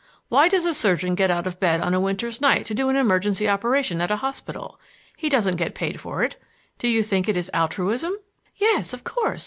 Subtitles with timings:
[0.29, 2.95] Why does a surgeon get out of bed on a winter's night to do an
[2.95, 4.79] emergency operation at a hospital?
[5.15, 6.41] He doesn't get paid for it.
[6.79, 8.15] Do you think it is altruism?"
[8.57, 9.39] "Yes, of course.